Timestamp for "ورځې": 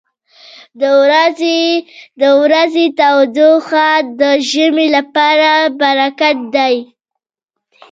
2.43-2.85